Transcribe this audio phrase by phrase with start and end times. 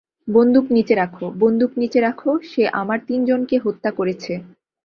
[0.27, 4.33] বন্দুক নিচে রাখো- বন্দুক নিচে রাখো- সে আমার তিনজনকে হত্যা করেছে।